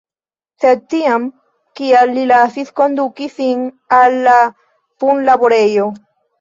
[0.63, 1.27] Sed tiam,
[1.81, 3.63] kial li lasis konduki sin
[4.01, 4.41] al la
[5.07, 5.89] punlaborejo?